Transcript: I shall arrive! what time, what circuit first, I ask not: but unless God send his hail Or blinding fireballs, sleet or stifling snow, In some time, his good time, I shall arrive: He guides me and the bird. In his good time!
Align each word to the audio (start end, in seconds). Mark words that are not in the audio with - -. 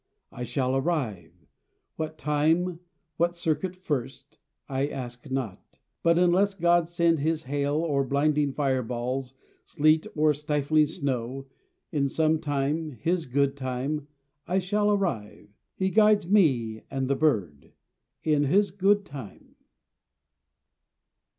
I 0.31 0.43
shall 0.45 0.75
arrive! 0.75 1.45
what 1.95 2.17
time, 2.17 2.79
what 3.17 3.35
circuit 3.35 3.75
first, 3.75 4.39
I 4.67 4.87
ask 4.87 5.29
not: 5.29 5.77
but 6.01 6.17
unless 6.17 6.55
God 6.55 6.87
send 6.87 7.19
his 7.19 7.43
hail 7.43 7.75
Or 7.75 8.03
blinding 8.03 8.51
fireballs, 8.51 9.35
sleet 9.63 10.07
or 10.15 10.33
stifling 10.33 10.87
snow, 10.87 11.45
In 11.91 12.07
some 12.07 12.39
time, 12.39 12.93
his 12.93 13.27
good 13.27 13.55
time, 13.55 14.07
I 14.47 14.57
shall 14.57 14.89
arrive: 14.89 15.49
He 15.75 15.91
guides 15.91 16.27
me 16.27 16.81
and 16.89 17.07
the 17.07 17.15
bird. 17.15 17.71
In 18.23 18.45
his 18.45 18.71
good 18.71 19.05
time! 19.05 19.55